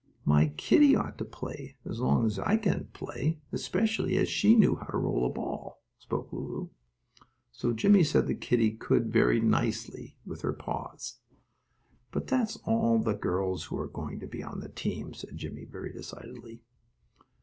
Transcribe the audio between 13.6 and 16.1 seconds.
who are going to be on the team," said Jimmie very